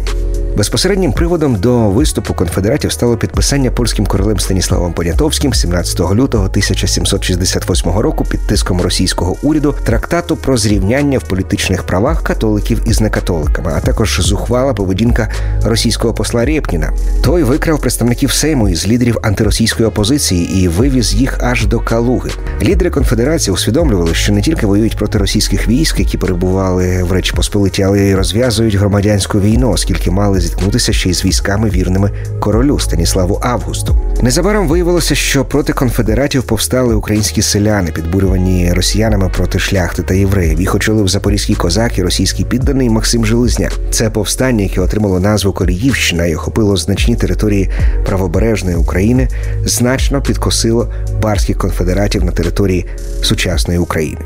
Безпосереднім 0.59 1.13
приводом 1.13 1.55
до 1.55 1.79
виступу 1.79 2.35
конфедератів 2.35 2.93
стало 2.93 3.17
підписання 3.17 3.71
польським 3.71 4.07
королем 4.07 4.41
Станіславом 4.41 4.93
Понятовським 4.93 5.55
17 5.55 6.01
лютого 6.01 6.45
1768 6.45 7.93
року 7.93 8.27
під 8.31 8.41
тиском 8.47 8.81
російського 8.81 9.37
уряду 9.43 9.75
трактату 9.85 10.37
про 10.37 10.57
зрівняння 10.57 11.19
в 11.19 11.23
політичних 11.23 11.83
правах 11.83 12.23
католиків 12.23 12.83
із 12.87 13.01
некатоликами, 13.01 13.73
а 13.77 13.81
також 13.81 14.21
зухвала 14.21 14.75
поведінка 14.75 15.29
російського 15.65 16.15
посла 16.15 16.45
Рєпніна. 16.45 16.93
Той 17.23 17.43
викрав 17.43 17.81
представників 17.81 18.33
Сейму 18.33 18.69
із 18.69 18.89
лідерів 18.89 19.19
антиросійської 19.23 19.89
опозиції 19.89 20.63
і 20.63 20.69
вивіз 20.69 21.15
їх 21.15 21.39
аж 21.43 21.67
до 21.67 21.81
Калуги. 21.81 22.31
Лідери 22.63 22.91
конфедерації 22.91 23.55
усвідомлювали, 23.55 24.15
що 24.15 24.33
не 24.33 24.43
тільки 24.43 24.67
воюють 24.67 24.97
проти 24.97 25.19
російських 25.19 25.69
військ, 25.69 25.99
які 25.99 26.19
перебували 26.19 27.03
в 27.03 27.13
Речі 27.13 27.33
Посполиті, 27.37 27.83
але 27.83 28.01
й 28.01 28.15
розв'язують 28.15 28.75
громадянську 28.75 29.41
війну, 29.41 29.71
оскільки 29.71 30.11
мали 30.11 30.41
зіткнутися 30.49 30.93
ще 30.93 31.11
й 31.11 31.15
з 31.15 31.25
військами 31.25 31.71
вірними 31.71 32.11
королю 32.41 32.79
Станіславу 32.79 33.41
Августу. 33.43 33.97
Незабаром 34.23 34.69
виявилося, 34.69 35.15
що 35.15 35.45
проти 35.45 35.73
конфедератів 35.73 36.43
повстали 36.43 36.95
українські 36.95 37.43
селяни, 37.43 37.91
підбурювані 37.91 38.73
росіянами 38.73 39.29
проти 39.29 39.59
шляхти 39.59 40.03
та 40.03 40.15
євреїв. 40.15 40.61
Їх 40.61 40.75
очолив 40.75 41.09
запорізький 41.09 41.57
козак 41.57 41.99
і 41.99 42.03
російський 42.03 42.45
підданий 42.45 42.91
Максим 42.91 43.27
Железняк. 43.27 43.73
Це 43.91 44.11
повстання, 44.11 44.63
яке 44.65 44.81
отримало 44.81 45.21
назву 45.21 45.53
Коріївщина 45.53 46.27
і 46.27 46.35
охопило 46.35 46.77
значні 46.77 47.17
території 47.17 47.71
правобережної 48.07 48.77
України, 48.77 49.29
значно 49.65 50.23
підкосило 50.23 50.93
барських 51.23 51.59
конфедератів 51.59 52.25
на 52.25 52.33
території 52.33 52.87
сучасної 53.23 53.79
України. 53.79 54.21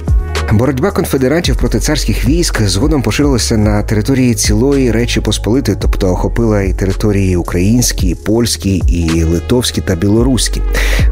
Боротьба 0.53 0.91
конфедератів 0.91 1.57
проти 1.57 1.81
царських 1.81 2.29
військ 2.29 2.63
згодом 2.63 3.03
поширилася 3.03 3.57
на 3.57 3.83
території 3.83 4.35
цілої 4.35 4.93
Речі 4.93 5.21
Посполитої, 5.21 5.79
тобто 5.81 6.09
охопила 6.09 6.63
і 6.63 6.73
території 6.73 7.37
українські, 7.37 8.09
і 8.09 8.15
польські, 8.15 8.77
і 8.77 9.25
литовські 9.25 9.81
та 9.81 9.95
білоруські. 9.95 10.63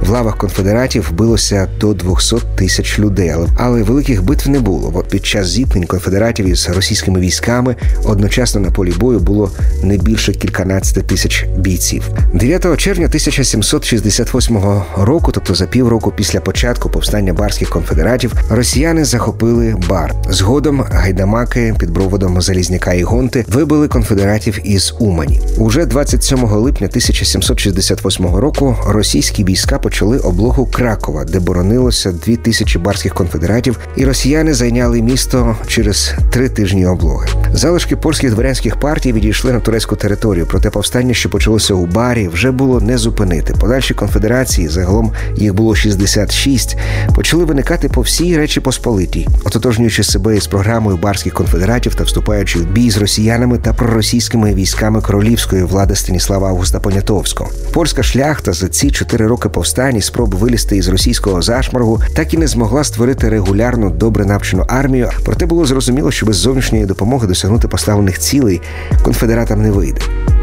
В 0.01 0.11
лавах 0.11 0.37
конфедератів 0.37 1.13
билося 1.13 1.69
до 1.81 1.95
200 1.95 2.37
тисяч 2.57 2.99
людей, 2.99 3.31
але, 3.31 3.49
але 3.57 3.83
великих 3.83 4.25
битв 4.25 4.49
не 4.51 4.61
було. 4.61 4.93
От 4.95 5.09
під 5.09 5.27
час 5.27 5.49
зіткнень 5.49 5.87
конфедератів 5.87 6.47
із 6.47 6.69
російськими 6.69 7.21
військами 7.21 7.77
одночасно 8.05 8.61
на 8.61 8.71
полі 8.71 8.93
бою 8.93 9.19
було 9.21 9.51
не 9.83 9.97
більше 9.97 10.33
кільканадцяти 10.33 11.03
тисяч 11.03 11.47
бійців. 11.59 12.03
9 12.35 12.77
червня 12.77 13.07
1768 13.07 14.59
року, 14.97 15.33
тобто 15.33 15.55
за 15.55 15.67
півроку 15.67 16.13
після 16.17 16.41
початку 16.41 16.91
повстання 16.91 17.33
барських 17.33 17.71
конфедератів, 17.71 18.33
росіяни 18.51 19.05
захопили 19.11 19.77
бар. 19.89 20.15
Згодом 20.31 20.81
гайдамаки 20.81 21.75
під 21.79 21.95
проводом 21.95 22.43
Залізняка 22.43 22.93
і 22.93 23.03
Гонти 23.03 23.45
вибили 23.49 23.89
конфедератів 23.89 24.59
із 24.65 24.95
Умані. 24.99 25.41
Уже 25.59 25.87
27 25.87 26.45
липня 26.45 26.87
1768 26.87 28.27
року 28.27 28.77
російські 28.87 29.45
війська 29.45 29.79
почали 29.79 30.19
облогу 30.19 30.67
Кракова, 30.67 31.25
де 31.25 31.41
боронилося 31.41 32.13
дві 32.13 32.37
тисячі 32.37 32.79
барських 32.79 33.15
конфедератів, 33.15 33.79
і 33.97 34.05
росіяни 34.05 34.55
зайняли 34.55 35.03
місто 35.03 35.57
через 35.67 36.15
три 36.31 36.49
тижні 36.49 36.87
облоги. 36.87 37.29
Залишки 37.55 37.97
польських 37.97 38.31
дворянських 38.31 38.77
партій 38.77 39.13
відійшли 39.13 39.53
на 39.53 39.61
турецьку 39.61 39.97
територію, 39.97 40.47
проте 40.51 40.71
повстання, 40.71 41.15
що 41.15 41.31
почалося 41.31 41.75
у 41.75 41.87
барі, 41.87 42.29
вже 42.29 42.51
було 42.51 42.81
не 42.81 42.99
зупинити. 42.99 43.55
Подальші 43.61 43.95
конфедерації, 43.95 44.69
загалом 44.69 45.13
їх 45.37 45.55
було 45.55 45.75
66, 45.75 46.77
почали 47.15 47.45
виникати 47.45 47.89
по 47.89 48.01
всій 48.01 48.37
речі 48.37 48.61
Посполитій, 48.61 49.00
ототожнюючи 49.45 50.03
себе 50.03 50.37
із 50.37 50.47
програмою 50.47 50.97
барських 50.97 51.35
конфедератів 51.35 51.95
та 51.95 52.05
вступаючи 52.05 52.59
в 52.59 52.65
бій 52.73 52.91
з 52.91 52.99
росіянами 52.99 53.59
та 53.59 53.73
проросійськими 53.73 54.55
військами 54.55 55.01
королівської 55.01 55.63
влади 55.63 55.95
Станіслава 55.95 56.49
Августа 56.49 56.81
Понятовського. 56.81 57.51
Польська 57.73 58.03
шляхта 58.03 58.53
за 58.53 58.69
ці 58.69 58.91
чотири 58.91 59.27
роки 59.27 59.49
повстань 59.49 59.97
і 59.97 60.03
спроби 60.03 60.39
вилізти 60.39 60.77
із 60.77 60.89
російського 60.89 61.43
зашморгу 61.43 62.01
так 62.15 62.35
і 62.35 62.37
не 62.37 62.47
змогла 62.47 62.85
створити 62.85 63.29
регулярну 63.29 63.91
добре 63.91 64.25
навчену 64.25 64.65
армію. 64.69 65.11
Проте 65.25 65.47
було 65.47 65.65
зрозуміло, 65.65 66.11
що 66.11 66.27
без 66.27 66.37
зовнішньої 66.37 66.87
допомоги 66.87 67.27
досягнути 67.27 67.69
поставлених 67.69 68.19
цілей 68.19 68.61
конфедератам 69.03 69.63
не 69.63 69.71
вийде. 69.71 70.01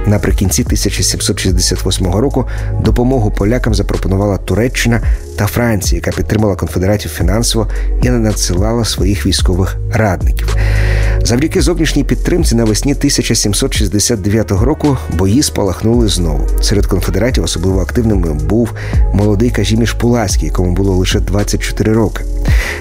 Наприкінці 0.08 0.64
1768 0.64 2.12
року 2.12 2.46
допомогу 2.82 3.32
полякам 3.32 3.76
запропонувала 3.76 4.38
Туреччина 4.38 5.02
та 5.38 5.48
Франція, 5.48 6.02
яка 6.06 6.18
підтримала 6.18 6.56
конфедератів 6.56 7.12
фінансово 7.12 7.68
і 8.04 8.10
не 8.10 8.20
надсилала 8.48 8.86
своїх 8.86 9.26
військових 9.26 9.78
радників. 9.92 10.56
Завдяки 11.24 11.62
зовнішній 11.62 12.04
підтримці 12.04 12.56
навесні 12.56 12.92
1769 12.92 14.52
року 14.52 14.98
бої 15.18 15.44
спалахнули 15.44 16.08
знову. 16.08 16.48
Серед 16.62 16.86
конфедератів 16.86 17.44
особливо 17.44 17.82
активним 17.82 18.22
був 18.50 18.74
молодий 19.14 19.50
Кажіміш 19.50 19.92
Пуласький, 19.92 20.46
якому 20.46 20.72
було 20.72 20.96
лише 20.96 21.20
24 21.20 21.94
роки. 21.94 22.24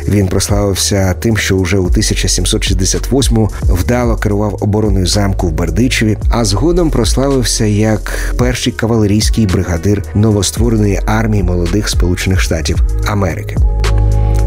Він 0.09 0.29
прославився 0.29 1.15
тим, 1.15 1.37
що 1.37 1.57
уже 1.57 1.79
у 1.79 1.89
1768-му 1.89 3.51
вдало 3.63 4.17
керував 4.17 4.57
обороною 4.61 5.07
замку 5.07 5.47
в 5.47 5.53
Бердичеві, 5.53 6.19
а 6.31 6.45
згодом 6.45 6.91
прославився 6.91 7.65
як 7.65 8.35
перший 8.39 8.73
кавалерійський 8.73 9.47
бригадир 9.47 10.03
новоствореної 10.15 11.01
армії 11.07 11.43
молодих 11.43 11.89
Сполучених 11.89 12.41
Штатів 12.41 12.83
Америки. 13.07 13.57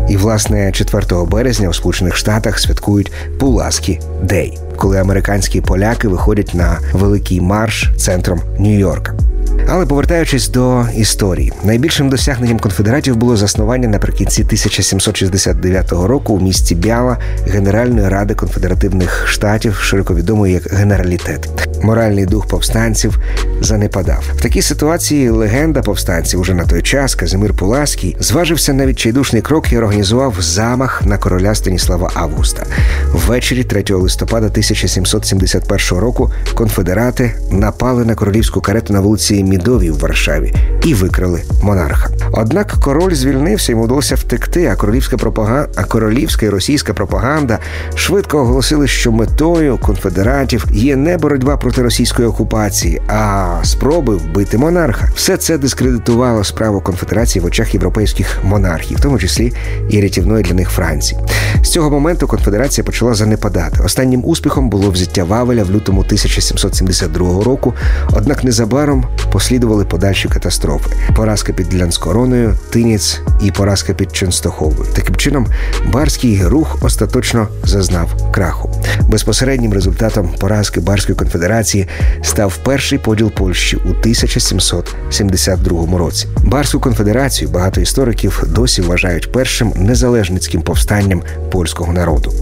І, 0.09 0.17
власне, 0.17 0.71
4 0.71 1.25
березня 1.25 1.69
у 1.69 1.73
Сполучених 1.73 2.15
Штатах 2.15 2.59
святкують 2.59 3.11
Пуласки 3.39 3.99
Дей, 4.23 4.57
коли 4.77 4.97
американські 4.97 5.61
поляки 5.61 6.07
виходять 6.07 6.53
на 6.53 6.79
великий 6.93 7.41
марш 7.41 7.91
центром 7.97 8.41
Нью-Йорка. 8.59 9.28
Але 9.71 9.85
повертаючись 9.85 10.49
до 10.49 10.85
історії, 10.95 11.53
найбільшим 11.63 12.09
досягненням 12.09 12.59
конфедератів 12.59 13.15
було 13.15 13.37
заснування 13.37 13.87
наприкінці 13.87 14.41
1769 14.41 15.91
року 15.91 16.33
у 16.33 16.39
місті 16.39 16.75
Бяла 16.75 17.17
Генеральної 17.47 18.09
ради 18.09 18.35
конфедеративних 18.35 19.27
штатів, 19.27 19.75
широко 19.75 20.15
відомої 20.15 20.53
як 20.53 20.73
генералітет. 20.73 21.49
Моральний 21.83 22.25
дух 22.25 22.47
повстанців 22.47 23.19
занепадав. 23.61 24.23
В 24.35 24.41
такій 24.41 24.61
ситуації 24.61 25.29
легенда 25.29 25.81
повстанців 25.81 26.39
уже 26.39 26.53
на 26.53 26.65
той 26.65 26.81
час 26.81 27.15
Казимир 27.15 27.53
Пуласький 27.53 28.17
зважився 28.19 28.73
на 28.73 28.85
відчайдушний 28.85 29.41
крок 29.41 29.71
і 29.71 29.77
організував 29.77 30.35
замах 30.39 31.05
на 31.05 31.17
короля 31.17 31.55
Станіслава 31.55 32.11
Августа. 32.13 32.65
Ввечері 33.13 33.63
3 33.63 33.83
листопада 33.89 34.45
1771 34.45 35.97
року 35.97 36.31
конфедерати 36.53 37.31
напали 37.51 38.05
на 38.05 38.15
королівську 38.15 38.61
карету 38.61 38.93
на 38.93 38.99
вулиці 38.99 39.35
Мідовій 39.59 39.91
в 39.91 39.99
Варшаві 39.99 40.53
і 40.83 40.93
викрали 40.93 41.41
монарха. 41.61 42.09
Однак 42.31 42.75
король 42.83 43.13
звільнився, 43.13 43.71
йому 43.71 43.83
вдалося 43.83 44.15
втекти. 44.15 44.65
А 44.65 44.75
королівська 44.75 45.17
пропаганда, 45.17 45.69
а 45.75 45.83
королівська 45.83 46.45
і 46.45 46.49
російська 46.49 46.93
пропаганда 46.93 47.59
швидко 47.95 48.39
оголосили, 48.39 48.87
що 48.87 49.11
метою 49.11 49.77
конфедератів 49.77 50.65
є 50.71 50.95
не 50.95 51.17
боротьба 51.17 51.57
проти 51.57 51.81
російської 51.81 52.27
окупації, 52.27 53.01
а 53.07 53.47
спроби 53.63 54.15
вбити 54.15 54.57
монарха. 54.57 55.09
Все 55.15 55.37
це 55.37 55.57
дискредитувало 55.57 56.43
справу 56.43 56.81
конфедерації 56.81 57.43
в 57.43 57.45
очах 57.45 57.73
європейських 57.73 58.37
монархів, 58.43 58.97
в 58.97 59.01
тому 59.01 59.19
числі 59.19 59.53
і 59.89 60.01
рятівної 60.01 60.43
для 60.43 60.53
них 60.53 60.69
Франції. 60.69 61.21
З 61.63 61.69
цього 61.69 61.89
моменту 61.89 62.27
конфедерація 62.27 62.85
почала 62.85 63.13
занепадати. 63.13 63.83
Останнім 63.85 64.25
успіхом 64.25 64.69
було 64.69 64.91
взяття 64.91 65.23
Вавеля 65.23 65.63
в 65.63 65.71
лютому 65.71 66.01
1772 66.01 67.43
року. 67.43 67.73
Однак 68.13 68.43
незабаром 68.43 69.05
послідували 69.49 69.85
подальші 69.85 70.29
катастрофи: 70.29 70.89
поразка 71.15 71.53
під 71.53 71.75
Лянскороною, 71.75 72.55
Тиніць 72.69 73.21
і 73.41 73.51
поразка 73.51 73.93
під 73.93 74.15
Ченстоховою. 74.15 74.89
Таким 74.93 75.15
чином, 75.15 75.47
барський 75.93 76.47
рух 76.47 76.77
остаточно 76.81 77.47
зазнав 77.63 78.31
краху. 78.31 78.71
Безпосереднім 79.01 79.73
результатом 79.73 80.29
поразки 80.39 80.79
Барської 80.79 81.17
конфедерації 81.17 81.87
став 82.21 82.57
перший 82.63 82.97
поділ 82.97 83.31
Польщі 83.31 83.75
у 83.75 83.89
1772 83.89 85.97
році. 85.97 86.27
Барську 86.43 86.79
конфедерацію 86.79 87.49
багато 87.49 87.81
істориків 87.81 88.43
досі 88.47 88.81
вважають 88.81 89.31
першим 89.31 89.73
незалежницьким 89.75 90.61
повстанням 90.61 91.23
польського 91.51 91.93
народу. 91.93 92.33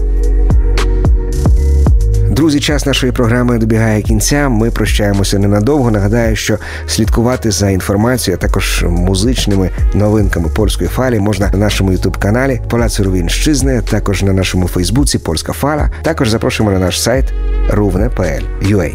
Друзі, 2.38 2.60
час 2.60 2.86
нашої 2.86 3.12
програми 3.12 3.58
добігає 3.58 4.02
кінця. 4.02 4.48
Ми 4.48 4.70
прощаємося 4.70 5.38
ненадовго. 5.38 5.90
Нагадаю, 5.90 6.36
що 6.36 6.58
слідкувати 6.86 7.50
за 7.50 7.70
інформацією, 7.70 8.38
а 8.40 8.46
також 8.46 8.84
музичними 8.88 9.70
новинками 9.94 10.48
польської 10.48 10.90
фалі 10.90 11.18
можна 11.20 11.50
на 11.52 11.58
нашому 11.58 11.92
ютуб-каналі 11.92 12.60
Поляці 12.70 13.02
Рувінщизни, 13.02 13.82
також 13.82 14.22
на 14.22 14.32
нашому 14.32 14.68
Фейсбуці 14.68 15.18
Польська 15.18 15.52
Фала. 15.52 15.90
Також 16.02 16.28
запрошуємо 16.28 16.72
на 16.72 16.78
наш 16.78 17.02
сайт 17.02 17.24
ruvne.pl.ua. 17.70 18.92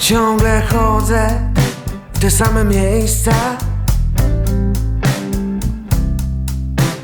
Ciągle 0.00 0.62
chodzę 0.70 1.56
te 2.20 2.30
same 2.30 2.64
miejsca 2.64 3.32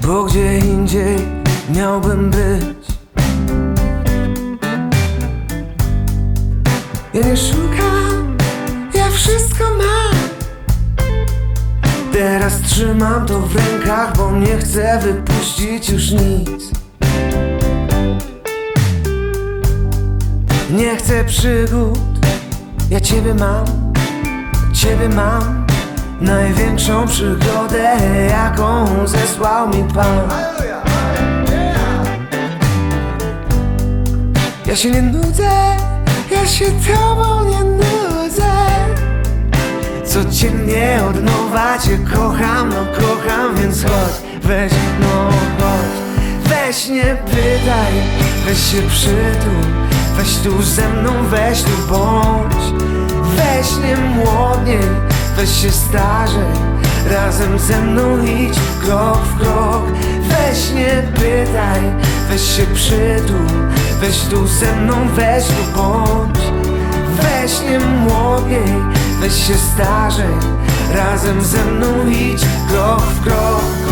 bo 0.07 0.25
gdzie 0.25 0.59
indziej 0.59 1.16
miałbym 1.75 2.31
być. 2.31 2.87
Ja 7.14 7.20
nie 7.27 7.37
szukam, 7.37 8.37
ja 8.94 9.11
wszystko 9.11 9.64
mam. 9.64 10.14
Teraz 12.12 12.61
trzymam 12.61 13.27
to 13.27 13.40
w 13.40 13.57
rękach, 13.57 14.16
bo 14.16 14.33
nie 14.33 14.59
chcę 14.59 15.01
wypuścić 15.03 15.90
już 15.90 16.11
nic. 16.11 16.70
Nie 20.70 20.96
chcę 20.96 21.25
przygód, 21.25 21.98
ja 22.90 23.01
ciebie 23.01 23.35
mam, 23.35 23.91
ciebie 24.83 25.09
mam. 25.09 25.66
Największą 26.21 27.07
przygodę, 27.07 27.97
jaką 28.31 28.87
zesłał 29.07 29.68
mi 29.68 29.85
Pan. 29.95 30.29
Ja 34.66 34.77
się 34.77 34.90
nie 34.90 35.03
nudzę, 35.03 35.51
ja 36.31 36.47
się 36.47 36.64
tobą 36.64 37.45
nie 37.51 37.64
nudzę. 37.64 38.53
Codziennie 40.05 41.01
od 41.11 41.25
nowa 41.25 41.79
cię 41.79 41.99
kocham, 42.14 42.68
no 42.68 42.85
kocham, 43.01 43.55
więc 43.57 43.83
chodź, 43.83 44.42
weź, 44.42 44.73
no 45.01 45.29
chodź. 45.59 46.03
Weź 46.45 46.88
nie 46.88 47.16
pytaj, 47.27 47.92
weź 48.47 48.59
się 48.59 48.83
przytul, 48.88 49.71
weź 50.16 50.37
tu 50.37 50.62
ze 50.62 50.88
mną, 50.88 51.11
weź 51.31 51.62
tu 51.62 51.88
bądź. 51.88 53.02
Weź 53.37 53.77
nie 53.85 53.97
młodniej, 53.97 54.88
weź 55.37 55.51
się 55.51 55.71
starzej, 55.71 56.53
razem 57.11 57.59
ze 57.59 57.81
mną 57.81 58.25
idź 58.25 58.59
krok 58.85 59.18
w 59.18 59.38
krok. 59.38 59.83
Weź 60.23 60.71
nie 60.71 61.03
pytaj, 61.14 61.81
weź 62.29 62.42
się 62.57 62.66
przytul, 62.75 63.47
weź 64.01 64.21
tu 64.21 64.47
ze 64.47 64.77
mną, 64.77 64.95
weź 65.14 65.45
tu 65.45 65.77
bądź. 65.77 66.38
Weź 67.23 67.61
nie 67.71 67.79
młodniej, 67.79 68.75
weź 69.21 69.47
się 69.47 69.55
starzej 69.55 70.62
Razem 70.95 71.42
ze 71.42 71.64
mną 71.64 71.87
idź 72.11 72.42
krok 72.68 73.01
w 73.01 73.21
krok 73.25 73.91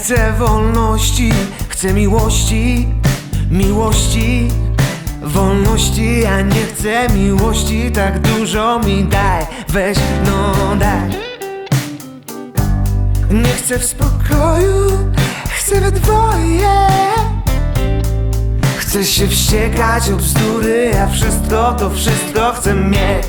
chcę 0.00 0.32
wolności, 0.32 1.32
chcę 1.68 1.92
miłości 1.92 2.88
Miłości, 3.50 4.48
wolności 5.22 6.20
Ja 6.20 6.40
nie 6.40 6.64
chcę 6.64 7.08
miłości, 7.14 7.90
tak 7.92 8.18
dużo 8.18 8.78
mi 8.78 9.04
daj 9.04 9.46
Weź, 9.68 9.98
no 10.26 10.76
daj. 10.76 11.10
Nie 13.30 13.52
chcę 13.52 13.78
w 13.78 13.84
spokoju, 13.84 14.90
chcę 15.58 15.80
we 15.80 15.92
dwoje. 15.92 16.86
Chcę 18.78 19.04
się 19.04 19.28
wściekać 19.28 20.10
o 20.10 20.16
bzdury, 20.16 20.90
a 21.00 21.06
wszystko 21.06 21.72
to 21.78 21.90
wszystko 21.90 22.52
chcę 22.52 22.74
mieć. 22.74 23.26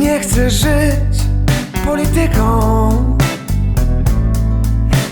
Nie 0.00 0.20
chcę 0.20 0.50
żyć 0.50 1.05
polityką. 1.86 3.16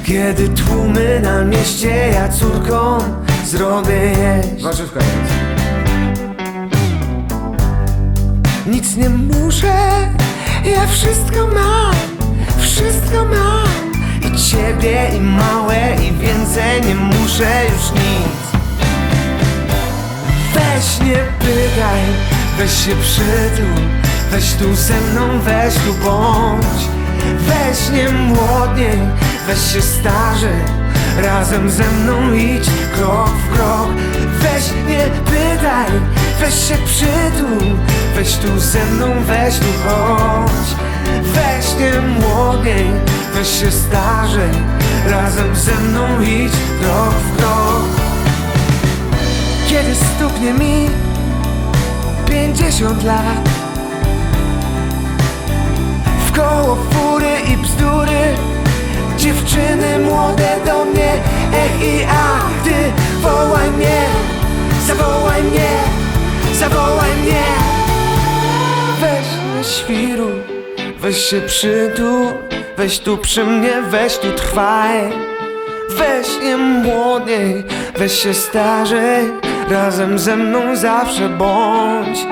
Kiedy 0.04 0.48
tłumy 0.48 1.20
na 1.20 1.44
mieście, 1.44 2.08
ja 2.08 2.28
córką 2.28 2.98
zrobię 3.46 3.94
jeść. 3.94 4.62
Warzywka 4.62 5.00
jest. 5.00 5.34
Nic 8.66 8.96
nie 8.96 9.08
muszę, 9.08 9.74
ja 10.64 10.86
wszystko 10.86 11.46
mam, 11.54 11.94
wszystko 12.58 13.24
mam. 13.24 13.92
I 14.32 14.36
ciebie, 14.36 15.10
i 15.16 15.20
małe, 15.20 15.96
i 15.96 16.12
więcej 16.12 16.82
nie 16.88 16.94
muszę 16.94 17.64
już 17.64 17.90
nic. 17.90 18.44
Weź 20.54 21.08
nie 21.08 21.18
pytaj, 21.38 22.00
weź 22.58 22.72
się 22.72 22.96
przytul 22.96 24.03
Weź 24.34 24.54
tu 24.54 24.74
ze 24.74 25.00
mną, 25.00 25.40
weź 25.40 25.74
tu 25.74 25.94
bądź. 26.04 26.88
Weź 27.38 27.90
nie 27.92 28.08
młodniej, 28.08 28.98
weź 29.46 29.72
się 29.72 29.82
starzej 29.82 30.62
Razem 31.22 31.70
ze 31.70 31.90
mną 31.90 32.32
idź 32.32 32.70
krok 32.94 33.28
w 33.28 33.54
krok. 33.54 33.88
Weź 34.38 34.64
nie 34.88 35.04
pytaj, 35.24 36.00
weź 36.40 36.54
się 36.68 36.74
przytul. 36.74 37.76
Weź 38.16 38.36
tu 38.36 38.60
ze 38.60 38.84
mną, 38.84 39.06
weź 39.26 39.58
tu 39.58 39.66
chodź 39.86 40.76
Weź 41.22 41.66
nie 41.80 42.00
młodniej, 42.00 42.90
weź 43.34 43.48
się 43.48 43.70
starzej 43.70 44.50
Razem 45.06 45.56
ze 45.56 45.74
mną 45.74 46.22
idź 46.22 46.52
krok 46.80 47.14
w 47.14 47.36
krok. 47.36 47.84
Kiedy 49.68 49.94
stuknie 49.94 50.52
mi 50.52 50.90
pięćdziesiąt 52.26 53.04
lat 53.04 53.63
W 56.34 56.36
koło 56.36 56.76
fury 56.90 57.52
i 57.52 57.56
bzdury. 57.56 58.36
Dziewczyny 59.16 59.98
młode 59.98 60.56
do 60.66 60.84
mnie 60.84 61.12
Ech 61.52 61.82
i 61.82 62.04
a, 62.04 62.40
ty 62.64 62.74
wołaj 63.22 63.70
mnie 63.70 64.02
Zawołaj 64.86 65.42
mnie, 65.42 65.70
zawołaj 66.58 67.10
mnie. 67.22 67.44
Weź 69.00 69.26
nie 69.56 69.64
świru, 69.64 70.30
weź 71.00 71.24
się 71.24 71.40
przytul 71.40 72.26
Weź 72.76 72.98
tu 72.98 73.18
przy 73.18 73.44
mnie, 73.44 73.82
weź 73.82 74.18
tu 74.18 74.32
trwaj. 74.32 75.12
Weź 75.90 76.26
nie 76.42 76.56
młodniej, 76.56 77.64
weź 77.96 78.12
się 78.22 78.34
starzej 78.34 79.24
Razem 79.70 80.18
ze 80.18 80.36
mną 80.36 80.76
zawsze 80.76 81.28
bądź. 81.28 82.26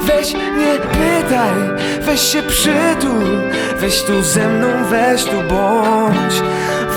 Weź 0.00 0.32
nie 0.34 0.74
pytaj, 0.92 1.54
weź 2.00 2.20
się 2.20 2.42
przytul. 2.42 3.40
Weź 3.80 4.02
tu 4.02 4.22
ze 4.22 4.48
mną, 4.48 4.66
weź 4.90 5.24
tu 5.24 5.42
bądź. 5.48 6.42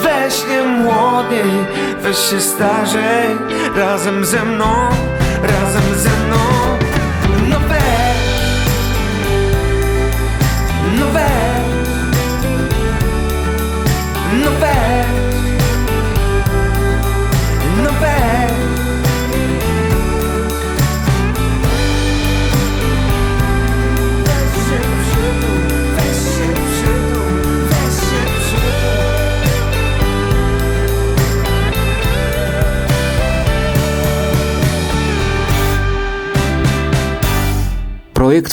Weź 0.04 0.44
nie 0.50 0.64
młodniej, 0.64 1.66
weź 2.02 2.18
się 2.18 2.42
starzej. 2.42 3.28
Razem 3.76 4.26
ze 4.26 4.46
mną, 4.46 4.66
razem 5.44 5.85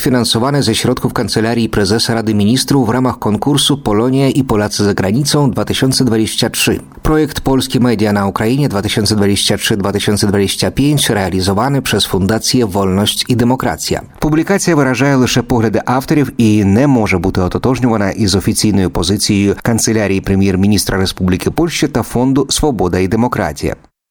Projekt 0.02 0.14
finansowany 0.14 0.62
ze 0.62 0.74
środków 0.74 1.12
Kancelarii 1.12 1.68
Prezesa 1.68 2.14
Rady 2.14 2.34
Ministrów 2.34 2.86
w 2.86 2.90
ramach 2.90 3.18
konkursu 3.18 3.78
Polonia 3.78 4.28
i 4.28 4.44
Polacy 4.44 4.84
za 4.84 4.94
granicą 4.94 5.50
2023. 5.50 6.80
Projekt 7.02 7.40
Polskie 7.40 7.80
Media 7.80 8.12
na 8.12 8.26
Ukrainie 8.26 8.68
2023-2025 8.68 11.14
realizowany 11.14 11.82
przez 11.82 12.06
Fundację 12.06 12.66
Wolność 12.66 13.24
і 13.28 13.36
Демократія. 13.36 14.02
Публікація 14.18 14.76
виражає 14.76 15.16
лише 15.16 15.42
погляди 15.42 15.82
авторів 15.86 16.32
і 16.38 16.64
не 16.64 16.86
може 16.86 17.18
бути 17.18 17.40
ототожнювана 17.40 18.10
із 18.10 18.34
офіційною 18.34 18.90
позицією 18.90 19.56
Канцелярії 19.62 20.20
прем'єр-міністра 20.20 20.98
Республіки 20.98 21.50
Польща 21.50 21.88
та 21.88 22.02
фонду 22.02 22.46
Свобода 22.48 22.98
і 22.98 23.08
демократія. 23.08 23.76